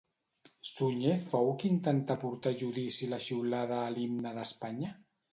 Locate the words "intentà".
1.73-2.15